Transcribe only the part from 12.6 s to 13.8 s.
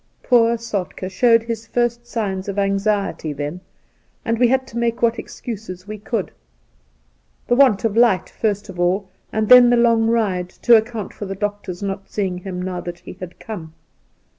that he had come.